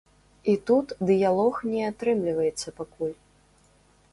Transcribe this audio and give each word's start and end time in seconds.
І 0.53 0.53
тут 0.69 0.93
дыялог 1.09 1.59
не 1.73 1.83
атрымліваецца 1.91 2.75
пакуль. 2.81 3.17